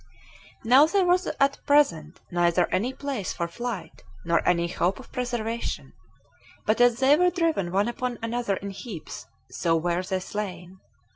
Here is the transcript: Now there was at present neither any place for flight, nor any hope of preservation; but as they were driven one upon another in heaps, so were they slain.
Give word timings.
Now 0.65 0.87
there 0.87 1.05
was 1.05 1.27
at 1.27 1.63
present 1.67 2.21
neither 2.31 2.65
any 2.71 2.91
place 2.91 3.33
for 3.33 3.47
flight, 3.47 4.01
nor 4.25 4.41
any 4.49 4.67
hope 4.67 4.97
of 4.99 5.11
preservation; 5.11 5.93
but 6.65 6.81
as 6.81 6.97
they 6.97 7.15
were 7.15 7.29
driven 7.29 7.71
one 7.71 7.87
upon 7.87 8.17
another 8.23 8.55
in 8.55 8.71
heaps, 8.71 9.27
so 9.51 9.77
were 9.77 10.01
they 10.01 10.19
slain. 10.19 10.79